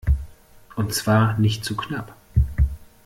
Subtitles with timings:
[0.75, 2.15] Und zwar nicht zu knapp!